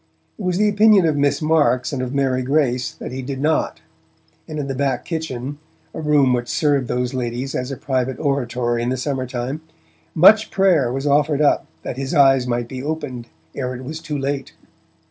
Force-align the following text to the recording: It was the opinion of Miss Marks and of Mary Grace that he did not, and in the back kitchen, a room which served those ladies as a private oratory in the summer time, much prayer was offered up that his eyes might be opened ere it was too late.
It 0.35 0.41
was 0.41 0.57
the 0.57 0.67
opinion 0.67 1.05
of 1.05 1.15
Miss 1.15 1.43
Marks 1.43 1.93
and 1.93 2.01
of 2.01 2.11
Mary 2.11 2.41
Grace 2.41 2.93
that 2.93 3.11
he 3.11 3.21
did 3.21 3.39
not, 3.39 3.81
and 4.47 4.57
in 4.57 4.65
the 4.65 4.73
back 4.73 5.05
kitchen, 5.05 5.59
a 5.93 6.01
room 6.01 6.33
which 6.33 6.49
served 6.49 6.87
those 6.87 7.13
ladies 7.13 7.53
as 7.53 7.69
a 7.69 7.77
private 7.77 8.17
oratory 8.17 8.81
in 8.81 8.89
the 8.89 8.97
summer 8.97 9.27
time, 9.27 9.61
much 10.15 10.49
prayer 10.49 10.91
was 10.91 11.05
offered 11.05 11.39
up 11.39 11.67
that 11.83 11.97
his 11.97 12.15
eyes 12.15 12.47
might 12.47 12.67
be 12.67 12.81
opened 12.81 13.27
ere 13.53 13.75
it 13.75 13.83
was 13.83 13.99
too 13.99 14.17
late. 14.17 14.53